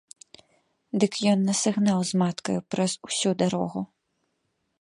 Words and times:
Дык 1.03 1.13
ён 1.33 1.39
нас 1.49 1.59
і 1.71 1.75
гнаў 1.77 1.99
з 2.13 2.23
маткаю 2.23 2.59
праз 2.75 2.91
усю 3.11 3.29
дарогу. 3.43 3.81